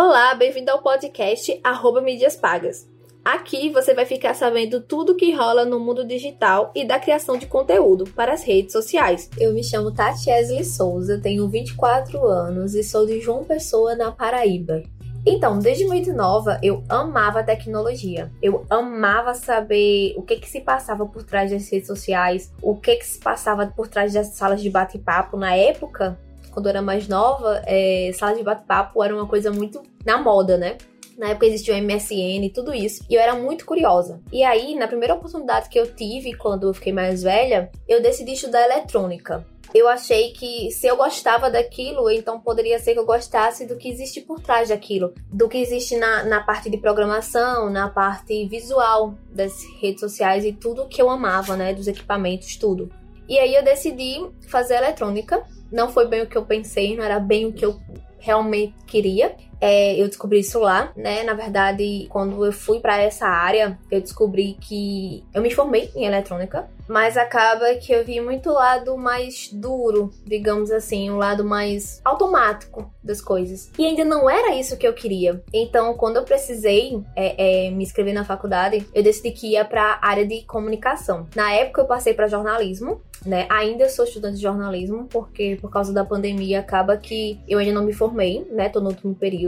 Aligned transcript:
Olá, 0.00 0.32
bem-vindo 0.32 0.70
ao 0.70 0.80
podcast 0.80 1.58
Arroba 1.64 2.00
Mídias 2.00 2.36
Pagas. 2.36 2.88
Aqui 3.24 3.68
você 3.70 3.92
vai 3.94 4.06
ficar 4.06 4.32
sabendo 4.32 4.80
tudo 4.80 5.16
que 5.16 5.34
rola 5.34 5.64
no 5.64 5.80
mundo 5.80 6.06
digital 6.06 6.70
e 6.72 6.84
da 6.84 7.00
criação 7.00 7.36
de 7.36 7.46
conteúdo 7.46 8.04
para 8.12 8.32
as 8.32 8.44
redes 8.44 8.70
sociais. 8.70 9.28
Eu 9.36 9.52
me 9.52 9.64
chamo 9.64 9.90
Tati 9.90 10.30
Esley 10.30 10.64
Souza, 10.64 11.18
tenho 11.20 11.48
24 11.48 12.24
anos 12.28 12.76
e 12.76 12.84
sou 12.84 13.06
de 13.06 13.20
João 13.20 13.42
Pessoa, 13.42 13.96
na 13.96 14.12
Paraíba. 14.12 14.84
Então, 15.26 15.58
desde 15.58 15.84
muito 15.84 16.12
nova, 16.12 16.60
eu 16.62 16.84
amava 16.88 17.42
tecnologia. 17.42 18.30
Eu 18.40 18.64
amava 18.70 19.34
saber 19.34 20.14
o 20.16 20.22
que 20.22 20.36
que 20.36 20.48
se 20.48 20.60
passava 20.60 21.06
por 21.06 21.24
trás 21.24 21.50
das 21.50 21.68
redes 21.68 21.88
sociais, 21.88 22.52
o 22.62 22.76
que 22.76 22.94
que 22.94 23.04
se 23.04 23.18
passava 23.18 23.66
por 23.66 23.88
trás 23.88 24.12
das 24.12 24.28
salas 24.28 24.62
de 24.62 24.70
bate-papo. 24.70 25.36
Na 25.36 25.56
época, 25.56 26.16
quando 26.50 26.66
eu 26.66 26.70
era 26.70 26.82
mais 26.82 27.08
nova, 27.08 27.62
é, 27.66 28.10
sala 28.14 28.36
de 28.36 28.42
bate-papo 28.42 29.02
era 29.02 29.14
uma 29.14 29.26
coisa 29.26 29.50
muito 29.50 29.82
na 30.04 30.18
moda, 30.18 30.56
né? 30.56 30.76
Na 31.16 31.30
época 31.30 31.46
existia 31.46 31.74
o 31.74 31.82
MSN 31.82 32.44
e 32.44 32.50
tudo 32.50 32.72
isso. 32.72 33.04
E 33.10 33.14
eu 33.14 33.20
era 33.20 33.34
muito 33.34 33.66
curiosa. 33.66 34.20
E 34.32 34.44
aí, 34.44 34.76
na 34.76 34.86
primeira 34.86 35.14
oportunidade 35.14 35.68
que 35.68 35.78
eu 35.78 35.92
tive, 35.92 36.32
quando 36.34 36.68
eu 36.68 36.74
fiquei 36.74 36.92
mais 36.92 37.24
velha, 37.24 37.70
eu 37.88 38.00
decidi 38.00 38.34
estudar 38.34 38.64
eletrônica. 38.64 39.44
Eu 39.74 39.86
achei 39.86 40.32
que 40.32 40.70
se 40.70 40.86
eu 40.86 40.96
gostava 40.96 41.50
daquilo, 41.50 42.08
então 42.10 42.40
poderia 42.40 42.78
ser 42.78 42.94
que 42.94 42.98
eu 42.98 43.04
gostasse 43.04 43.66
do 43.66 43.76
que 43.76 43.88
existe 43.88 44.20
por 44.20 44.40
trás 44.40 44.70
daquilo. 44.70 45.12
Do 45.30 45.48
que 45.48 45.58
existe 45.58 45.96
na, 45.96 46.24
na 46.24 46.40
parte 46.40 46.70
de 46.70 46.78
programação, 46.78 47.68
na 47.68 47.88
parte 47.88 48.46
visual 48.46 49.14
das 49.30 49.62
redes 49.80 50.00
sociais 50.00 50.44
e 50.44 50.52
tudo 50.52 50.88
que 50.88 51.02
eu 51.02 51.10
amava, 51.10 51.56
né? 51.56 51.74
Dos 51.74 51.86
equipamentos, 51.86 52.56
tudo. 52.56 52.90
E 53.28 53.38
aí 53.38 53.54
eu 53.54 53.62
decidi 53.62 54.16
fazer 54.48 54.76
eletrônica 54.76 55.44
não 55.70 55.90
foi 55.90 56.06
bem 56.06 56.22
o 56.22 56.26
que 56.26 56.36
eu 56.36 56.44
pensei, 56.44 56.96
não 56.96 57.04
era 57.04 57.20
bem 57.20 57.46
o 57.46 57.52
que 57.52 57.64
eu 57.64 57.78
realmente 58.18 58.74
queria. 58.86 59.36
É, 59.60 60.00
eu 60.00 60.06
descobri 60.08 60.40
isso 60.40 60.58
lá, 60.58 60.92
né? 60.96 61.22
Na 61.22 61.34
verdade, 61.34 62.06
quando 62.08 62.44
eu 62.44 62.52
fui 62.52 62.80
para 62.80 63.00
essa 63.00 63.26
área, 63.26 63.78
eu 63.90 64.00
descobri 64.00 64.56
que 64.60 65.24
eu 65.34 65.42
me 65.42 65.50
formei 65.50 65.90
em 65.94 66.04
eletrônica, 66.04 66.68
mas 66.88 67.16
acaba 67.16 67.74
que 67.74 67.92
eu 67.92 68.04
vi 68.04 68.20
muito 68.20 68.50
lado 68.50 68.96
mais 68.96 69.50
duro, 69.52 70.10
digamos 70.24 70.70
assim, 70.70 71.10
um 71.10 71.16
lado 71.16 71.44
mais 71.44 72.00
automático 72.04 72.90
das 73.04 73.20
coisas. 73.20 73.70
E 73.78 73.84
ainda 73.84 74.04
não 74.04 74.28
era 74.28 74.54
isso 74.54 74.76
que 74.76 74.88
eu 74.88 74.94
queria. 74.94 75.42
Então, 75.52 75.94
quando 75.94 76.16
eu 76.16 76.24
precisei 76.24 77.02
é, 77.14 77.66
é, 77.66 77.70
me 77.70 77.84
inscrever 77.84 78.14
na 78.14 78.24
faculdade, 78.24 78.86
eu 78.94 79.02
decidi 79.02 79.30
que 79.32 79.52
ia 79.52 79.64
para 79.64 79.98
área 80.00 80.26
de 80.26 80.42
comunicação. 80.42 81.26
Na 81.36 81.52
época, 81.52 81.82
eu 81.82 81.86
passei 81.86 82.14
para 82.14 82.26
jornalismo, 82.26 83.02
né? 83.24 83.46
Ainda 83.50 83.88
sou 83.88 84.04
estudante 84.04 84.36
de 84.36 84.42
jornalismo, 84.42 85.06
porque 85.10 85.58
por 85.60 85.70
causa 85.70 85.92
da 85.92 86.04
pandemia 86.04 86.60
acaba 86.60 86.96
que 86.96 87.38
eu 87.48 87.58
ainda 87.58 87.72
não 87.72 87.84
me 87.84 87.92
formei, 87.92 88.46
né? 88.50 88.68
Tô 88.68 88.80
no 88.80 88.88
último 88.88 89.14
período. 89.14 89.47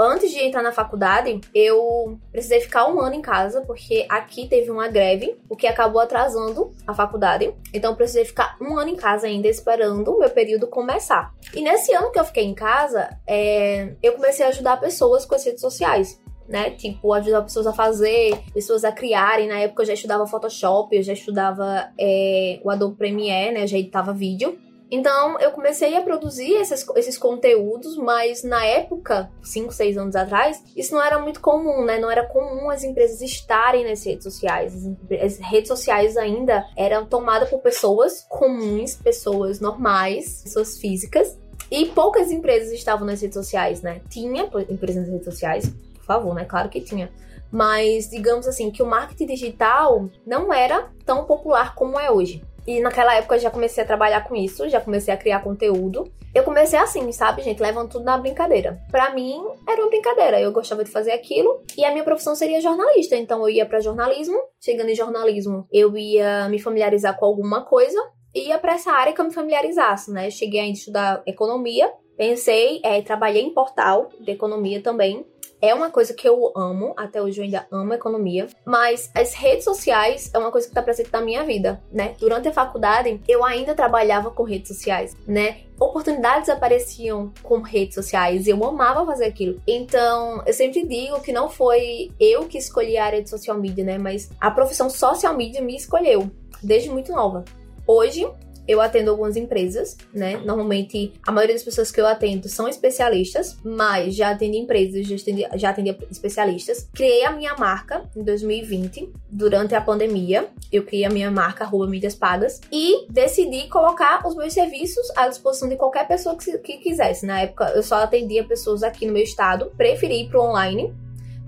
Antes 0.00 0.30
de 0.30 0.38
entrar 0.38 0.62
na 0.62 0.70
faculdade, 0.70 1.40
eu 1.52 2.18
precisei 2.30 2.60
ficar 2.60 2.88
um 2.88 3.00
ano 3.00 3.16
em 3.16 3.20
casa, 3.20 3.62
porque 3.62 4.06
aqui 4.08 4.46
teve 4.46 4.70
uma 4.70 4.86
greve, 4.86 5.36
o 5.48 5.56
que 5.56 5.66
acabou 5.66 6.00
atrasando 6.00 6.70
a 6.86 6.94
faculdade. 6.94 7.52
Então, 7.74 7.90
eu 7.90 7.96
precisei 7.96 8.24
ficar 8.24 8.56
um 8.60 8.78
ano 8.78 8.90
em 8.90 8.96
casa 8.96 9.26
ainda, 9.26 9.48
esperando 9.48 10.12
o 10.12 10.18
meu 10.20 10.30
período 10.30 10.68
começar. 10.68 11.34
E 11.52 11.62
nesse 11.62 11.92
ano 11.92 12.12
que 12.12 12.20
eu 12.20 12.24
fiquei 12.24 12.44
em 12.44 12.54
casa, 12.54 13.08
é, 13.26 13.94
eu 14.00 14.12
comecei 14.12 14.46
a 14.46 14.50
ajudar 14.50 14.76
pessoas 14.76 15.24
com 15.24 15.34
as 15.34 15.44
redes 15.44 15.60
sociais 15.60 16.20
né? 16.48 16.70
Tipo, 16.70 17.12
ajudar 17.12 17.42
pessoas 17.42 17.66
a 17.66 17.72
fazer, 17.72 18.38
pessoas 18.54 18.82
a 18.82 18.90
criarem. 18.90 19.46
Na 19.46 19.58
época 19.58 19.82
eu 19.82 19.86
já 19.86 19.92
estudava 19.92 20.26
Photoshop, 20.26 20.96
eu 20.96 21.02
já 21.02 21.12
estudava 21.12 21.90
é, 22.00 22.58
o 22.64 22.70
Adobe 22.70 22.96
Premiere, 22.96 23.52
né? 23.52 23.64
Eu 23.64 23.68
já 23.68 23.76
editava 23.76 24.14
vídeo. 24.14 24.58
Então 24.90 25.38
eu 25.40 25.50
comecei 25.50 25.96
a 25.96 26.02
produzir 26.02 26.52
esses, 26.52 26.86
esses 26.96 27.18
conteúdos, 27.18 27.96
mas 27.96 28.42
na 28.42 28.64
época, 28.64 29.30
5, 29.42 29.72
6 29.72 29.98
anos 29.98 30.16
atrás, 30.16 30.62
isso 30.74 30.94
não 30.94 31.02
era 31.02 31.18
muito 31.18 31.40
comum, 31.40 31.84
né? 31.84 31.98
Não 31.98 32.10
era 32.10 32.26
comum 32.26 32.70
as 32.70 32.82
empresas 32.84 33.20
estarem 33.20 33.88
nas 33.88 34.04
redes 34.04 34.24
sociais. 34.24 34.74
As, 35.22 35.38
redes 35.38 35.68
sociais 35.68 36.16
ainda 36.16 36.66
eram 36.76 37.06
tomadas 37.06 37.50
por 37.50 37.60
pessoas 37.60 38.26
comuns, 38.28 38.96
pessoas 38.96 39.60
normais, 39.60 40.42
pessoas 40.42 40.78
físicas. 40.78 41.38
E 41.70 41.86
poucas 41.86 42.30
empresas 42.30 42.72
estavam 42.72 43.06
nas 43.06 43.20
redes 43.20 43.34
sociais, 43.34 43.82
né? 43.82 44.00
Tinha 44.08 44.48
empresas 44.70 45.02
nas 45.02 45.08
redes 45.10 45.26
sociais, 45.26 45.70
favor, 46.08 46.34
né? 46.34 46.46
Claro 46.46 46.70
que 46.70 46.80
tinha. 46.80 47.12
Mas 47.52 48.08
digamos 48.08 48.46
assim 48.46 48.70
que 48.70 48.82
o 48.82 48.86
marketing 48.86 49.26
digital 49.26 50.08
não 50.26 50.52
era 50.52 50.90
tão 51.04 51.24
popular 51.24 51.74
como 51.74 52.00
é 52.00 52.10
hoje. 52.10 52.42
E 52.68 52.80
naquela 52.80 53.14
época 53.14 53.36
eu 53.36 53.40
já 53.40 53.50
comecei 53.50 53.82
a 53.82 53.86
trabalhar 53.86 54.28
com 54.28 54.36
isso, 54.36 54.68
já 54.68 54.78
comecei 54.78 55.12
a 55.14 55.16
criar 55.16 55.40
conteúdo. 55.40 56.12
Eu 56.34 56.44
comecei 56.44 56.78
assim, 56.78 57.10
sabe, 57.12 57.40
gente, 57.40 57.62
levando 57.62 57.88
tudo 57.88 58.04
na 58.04 58.18
brincadeira. 58.18 58.78
Para 58.90 59.14
mim 59.14 59.42
era 59.66 59.80
uma 59.80 59.88
brincadeira, 59.88 60.38
eu 60.38 60.52
gostava 60.52 60.84
de 60.84 60.90
fazer 60.90 61.12
aquilo 61.12 61.62
e 61.78 61.82
a 61.82 61.90
minha 61.90 62.04
profissão 62.04 62.34
seria 62.34 62.60
jornalista, 62.60 63.16
então 63.16 63.40
eu 63.40 63.48
ia 63.48 63.64
para 63.64 63.80
jornalismo. 63.80 64.36
Chegando 64.60 64.90
em 64.90 64.94
jornalismo, 64.94 65.66
eu 65.72 65.96
ia 65.96 66.46
me 66.50 66.58
familiarizar 66.58 67.18
com 67.18 67.24
alguma 67.24 67.64
coisa 67.64 67.98
e 68.34 68.48
ia 68.48 68.58
para 68.58 68.74
essa 68.74 68.92
área 68.92 69.14
que 69.14 69.20
eu 69.22 69.24
me 69.24 69.32
familiarizasse, 69.32 70.12
né? 70.12 70.30
Cheguei 70.30 70.60
a 70.60 70.68
estudar 70.68 71.22
economia, 71.26 71.90
pensei, 72.18 72.82
é, 72.84 73.00
trabalhei 73.00 73.44
em 73.44 73.54
portal 73.54 74.10
de 74.20 74.30
economia 74.30 74.82
também 74.82 75.24
é 75.60 75.74
uma 75.74 75.90
coisa 75.90 76.14
que 76.14 76.28
eu 76.28 76.52
amo, 76.56 76.94
até 76.96 77.20
hoje 77.20 77.40
eu 77.40 77.44
ainda 77.44 77.66
amo 77.70 77.94
economia, 77.94 78.46
mas 78.64 79.10
as 79.14 79.34
redes 79.34 79.64
sociais 79.64 80.30
é 80.32 80.38
uma 80.38 80.50
coisa 80.50 80.68
que 80.68 80.74
tá 80.74 80.82
presente 80.82 81.12
na 81.12 81.20
minha 81.20 81.44
vida, 81.44 81.82
né? 81.92 82.14
Durante 82.18 82.48
a 82.48 82.52
faculdade, 82.52 83.20
eu 83.26 83.44
ainda 83.44 83.74
trabalhava 83.74 84.30
com 84.30 84.42
redes 84.42 84.68
sociais, 84.68 85.16
né? 85.26 85.62
Oportunidades 85.78 86.48
apareciam 86.48 87.32
com 87.42 87.60
redes 87.60 87.94
sociais 87.94 88.46
e 88.46 88.50
eu 88.50 88.64
amava 88.64 89.06
fazer 89.06 89.26
aquilo. 89.26 89.60
Então, 89.66 90.42
eu 90.46 90.52
sempre 90.52 90.84
digo 90.86 91.20
que 91.20 91.32
não 91.32 91.48
foi 91.48 92.10
eu 92.18 92.46
que 92.46 92.58
escolhi 92.58 92.96
a 92.96 93.04
área 93.04 93.22
de 93.22 93.30
social 93.30 93.56
media, 93.58 93.84
né? 93.84 93.98
Mas 93.98 94.30
a 94.40 94.50
profissão 94.50 94.90
social 94.90 95.36
media 95.36 95.62
me 95.62 95.76
escolheu 95.76 96.30
desde 96.62 96.90
muito 96.90 97.12
nova. 97.12 97.44
Hoje, 97.86 98.28
eu 98.68 98.82
atendo 98.82 99.10
algumas 99.10 99.34
empresas, 99.34 99.96
né? 100.12 100.36
Normalmente, 100.44 101.14
a 101.26 101.32
maioria 101.32 101.54
das 101.54 101.64
pessoas 101.64 101.90
que 101.90 101.98
eu 101.98 102.06
atendo 102.06 102.48
são 102.48 102.68
especialistas, 102.68 103.56
mas 103.64 104.14
já 104.14 104.30
atendi 104.30 104.58
empresas, 104.58 105.06
já 105.06 105.16
atendi, 105.16 105.46
já 105.54 105.70
atendi 105.70 105.96
especialistas. 106.10 106.86
Criei 106.92 107.24
a 107.24 107.32
minha 107.32 107.56
marca 107.56 108.04
em 108.14 108.22
2020, 108.22 109.10
durante 109.30 109.74
a 109.74 109.80
pandemia. 109.80 110.48
Eu 110.70 110.84
criei 110.84 111.06
a 111.06 111.10
minha 111.10 111.30
marca, 111.30 111.64
arroba 111.64 111.86
mídias 111.86 112.14
pagas, 112.14 112.60
e 112.70 113.06
decidi 113.10 113.68
colocar 113.68 114.26
os 114.26 114.36
meus 114.36 114.52
serviços 114.52 115.10
à 115.16 115.28
disposição 115.28 115.68
de 115.68 115.76
qualquer 115.76 116.06
pessoa 116.06 116.36
que, 116.36 116.58
que 116.58 116.76
quisesse. 116.76 117.24
Na 117.24 117.40
época, 117.40 117.72
eu 117.74 117.82
só 117.82 117.96
atendia 117.96 118.44
pessoas 118.44 118.82
aqui 118.82 119.06
no 119.06 119.14
meu 119.14 119.22
estado, 119.22 119.72
preferi 119.78 120.24
ir 120.24 120.28
pro 120.28 120.42
online, 120.42 120.94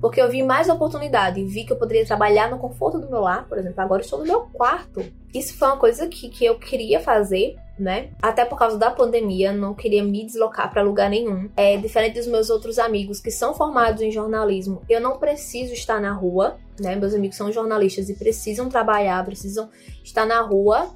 porque 0.00 0.20
eu 0.20 0.28
vi 0.28 0.42
mais 0.42 0.68
oportunidade, 0.68 1.44
vi 1.44 1.64
que 1.64 1.72
eu 1.72 1.76
poderia 1.76 2.06
trabalhar 2.06 2.50
no 2.50 2.58
conforto 2.58 2.98
do 2.98 3.10
meu 3.10 3.20
lar, 3.20 3.46
por 3.46 3.58
exemplo, 3.58 3.80
agora 3.80 4.02
estou 4.02 4.18
no 4.18 4.24
meu 4.24 4.40
quarto. 4.52 5.04
Isso 5.34 5.56
foi 5.56 5.68
uma 5.68 5.76
coisa 5.76 6.08
que, 6.08 6.28
que 6.28 6.44
eu 6.44 6.58
queria 6.58 7.00
fazer, 7.00 7.56
né? 7.78 8.08
Até 8.20 8.44
por 8.44 8.58
causa 8.58 8.78
da 8.78 8.90
pandemia, 8.90 9.52
não 9.52 9.74
queria 9.74 10.02
me 10.02 10.24
deslocar 10.24 10.70
para 10.70 10.82
lugar 10.82 11.10
nenhum. 11.10 11.50
É 11.56 11.76
diferente 11.76 12.14
dos 12.14 12.26
meus 12.26 12.50
outros 12.50 12.78
amigos 12.78 13.20
que 13.20 13.30
são 13.30 13.54
formados 13.54 14.02
em 14.02 14.10
jornalismo, 14.10 14.82
eu 14.88 15.00
não 15.00 15.18
preciso 15.18 15.72
estar 15.74 16.00
na 16.00 16.12
rua, 16.12 16.56
né? 16.80 16.96
Meus 16.96 17.14
amigos 17.14 17.36
são 17.36 17.52
jornalistas 17.52 18.08
e 18.08 18.14
precisam 18.14 18.68
trabalhar, 18.68 19.24
precisam 19.24 19.68
estar 20.02 20.24
na 20.24 20.40
rua. 20.40 20.90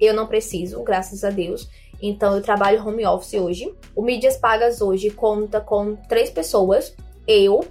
Eu 0.00 0.14
não 0.14 0.26
preciso, 0.26 0.82
graças 0.82 1.24
a 1.24 1.30
Deus. 1.30 1.68
Então 2.00 2.36
eu 2.36 2.42
trabalho 2.42 2.86
home 2.86 3.04
office 3.06 3.34
hoje. 3.34 3.74
O 3.94 4.02
Mídias 4.02 4.36
Pagas 4.36 4.80
hoje 4.80 5.10
conta 5.10 5.60
com 5.60 5.96
três 6.08 6.30
pessoas. 6.30 6.94
Eu, 7.26 7.64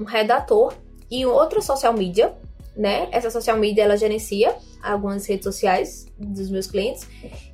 um 0.00 0.04
redator 0.04 0.74
e 1.10 1.26
outra 1.26 1.60
social 1.60 1.92
media, 1.92 2.34
né? 2.74 3.08
Essa 3.12 3.30
social 3.30 3.56
media 3.56 3.84
ela 3.84 3.96
gerencia 3.96 4.56
algumas 4.82 5.26
redes 5.26 5.44
sociais 5.44 6.06
dos 6.18 6.50
meus 6.50 6.66
clientes 6.66 7.06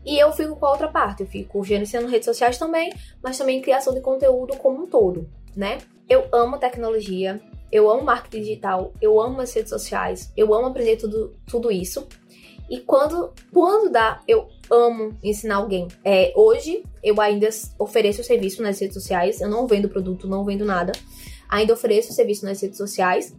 e 0.04 0.18
eu 0.18 0.32
fico 0.32 0.54
com 0.54 0.66
a 0.66 0.70
outra 0.70 0.88
parte, 0.88 1.22
eu 1.22 1.26
fico 1.26 1.64
gerenciando 1.64 2.06
redes 2.06 2.26
sociais 2.26 2.56
também, 2.58 2.92
mas 3.22 3.36
também 3.36 3.60
criação 3.60 3.92
de 3.92 4.00
conteúdo 4.00 4.56
como 4.56 4.84
um 4.84 4.86
todo, 4.86 5.28
né? 5.56 5.78
Eu 6.08 6.26
amo 6.32 6.58
tecnologia, 6.58 7.40
eu 7.72 7.90
amo 7.90 8.04
marketing 8.04 8.44
digital, 8.44 8.92
eu 9.00 9.20
amo 9.20 9.40
as 9.40 9.52
redes 9.52 9.70
sociais, 9.70 10.32
eu 10.36 10.54
amo 10.54 10.66
aprender 10.66 10.96
tudo, 10.96 11.34
tudo 11.46 11.70
isso. 11.70 12.06
E 12.68 12.80
quando, 12.80 13.32
quando 13.52 13.90
dá, 13.90 14.20
eu 14.26 14.48
amo 14.70 15.16
ensinar 15.22 15.56
alguém. 15.56 15.86
É, 16.04 16.32
hoje 16.34 16.84
eu 17.02 17.20
ainda 17.20 17.48
ofereço 17.78 18.24
serviço 18.24 18.62
nas 18.62 18.80
redes 18.80 18.94
sociais, 18.94 19.40
eu 19.40 19.48
não 19.48 19.66
vendo 19.66 19.88
produto, 19.88 20.28
não 20.28 20.44
vendo 20.44 20.64
nada. 20.64 20.92
Ainda 21.48 21.72
ofereço 21.72 22.12
serviço 22.12 22.44
nas 22.44 22.60
redes 22.60 22.76
sociais. 22.76 23.34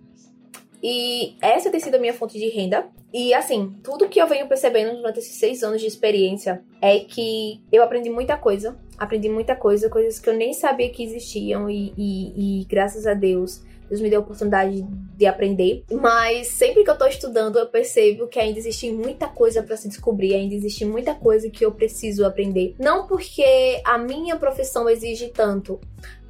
E 0.82 1.36
essa 1.42 1.70
tem 1.70 1.80
sido 1.80 1.96
a 1.96 2.00
minha 2.00 2.14
fonte 2.14 2.38
de 2.38 2.48
renda. 2.50 2.88
E 3.14 3.34
assim, 3.34 3.76
tudo 3.84 4.10
que 4.10 4.22
eu 4.22 4.28
venho 4.28 4.48
percebendo 4.48 4.98
durante 4.98 5.20
esses 5.20 5.38
seis 5.38 5.64
anos 5.64 5.82
de 5.82 5.88
experiência 5.88 6.64
é 6.82 7.00
que 7.00 7.62
eu 7.72 7.82
aprendi 7.84 8.10
muita 8.10 8.38
coisa 8.38 8.78
Aprendi 8.98 9.30
muita 9.30 9.56
coisa, 9.56 9.90
coisas 9.90 10.20
que 10.20 10.30
eu 10.30 10.34
nem 10.34 10.54
sabia 10.54 10.90
que 10.90 11.04
existiam 11.04 11.70
e, 11.70 11.94
e, 11.98 12.62
e 12.62 12.66
graças 12.66 13.06
a 13.06 13.14
Deus 13.14 13.62
Deus 13.90 14.02
me 14.02 14.10
deu 14.10 14.20
a 14.20 14.24
oportunidade 14.24 14.86
de 15.16 15.26
aprender. 15.26 15.84
Mas 15.92 16.48
sempre 16.48 16.84
que 16.84 16.90
eu 16.90 16.98
tô 16.98 17.06
estudando, 17.06 17.58
eu 17.58 17.68
percebo 17.68 18.28
que 18.28 18.40
ainda 18.40 18.60
existe 18.60 18.92
muita 18.92 19.28
coisa 19.28 19.64
para 19.64 19.78
se 19.78 19.88
descobrir, 19.88 20.34
ainda 20.34 20.54
existe 20.54 20.86
muita 20.86 21.16
coisa 21.16 21.50
que 21.50 21.66
eu 21.66 21.72
preciso 21.72 22.26
aprender. 22.26 22.76
Não 22.78 23.08
porque 23.08 23.82
a 23.86 23.98
minha 23.98 24.36
profissão 24.36 24.90
exige 24.90 25.30
tanto, 25.30 25.80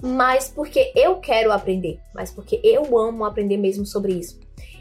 mas 0.02 0.50
porque 0.50 0.92
eu 0.96 1.16
quero 1.18 1.52
aprender, 1.52 2.00
mas 2.14 2.32
porque 2.32 2.60
eu 2.64 2.98
amo 2.98 3.26
aprender 3.26 3.58
mesmo 3.58 3.86
sobre 3.86 4.14
isso. 4.14 4.40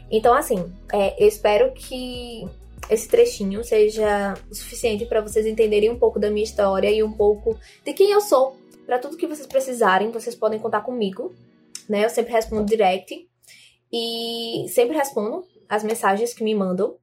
Então, 0.09 0.33
assim, 0.33 0.71
é, 0.93 1.21
eu 1.21 1.27
espero 1.27 1.73
que 1.73 2.47
esse 2.89 3.07
trechinho 3.07 3.63
seja 3.63 4.33
o 4.49 4.55
suficiente 4.55 5.05
para 5.05 5.21
vocês 5.21 5.45
entenderem 5.45 5.89
um 5.89 5.99
pouco 5.99 6.19
da 6.19 6.29
minha 6.29 6.43
história 6.43 6.89
e 6.89 7.03
um 7.03 7.11
pouco 7.11 7.57
de 7.83 7.93
quem 7.93 8.11
eu 8.11 8.21
sou. 8.21 8.57
Para 8.85 8.99
tudo 8.99 9.17
que 9.17 9.27
vocês 9.27 9.47
precisarem, 9.47 10.11
vocês 10.11 10.35
podem 10.35 10.59
contar 10.59 10.81
comigo 10.81 11.35
né? 11.87 12.05
Eu 12.05 12.09
sempre 12.09 12.33
respondo 12.33 12.65
direct 12.65 13.27
e 13.91 14.65
sempre 14.69 14.95
respondo 14.95 15.45
as 15.69 15.83
mensagens 15.83 16.33
que 16.33 16.43
me 16.43 16.53
mandam. 16.53 16.97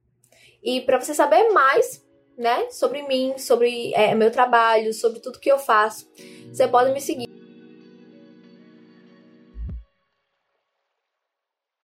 E 0.63 0.81
para 0.81 0.99
você 0.99 1.13
saber 1.13 1.49
mais, 1.49 2.03
né, 2.37 2.69
sobre 2.71 3.03
mim, 3.03 3.37
sobre 3.37 3.93
é, 3.93 4.15
meu 4.15 4.31
trabalho, 4.31 4.93
sobre 4.93 5.19
tudo 5.19 5.39
que 5.39 5.51
eu 5.51 5.59
faço, 5.59 6.09
você 6.51 6.67
pode 6.67 6.91
me 6.91 7.01
seguir 7.01 7.24